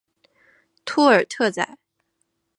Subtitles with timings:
[0.83, 1.77] 托尔特宰。